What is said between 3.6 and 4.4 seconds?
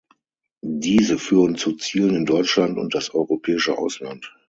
Ausland.